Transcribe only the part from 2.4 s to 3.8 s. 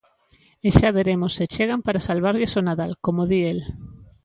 o Nadal, como di el.